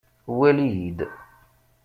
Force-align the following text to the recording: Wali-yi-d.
Wali-yi-d. 0.37 0.99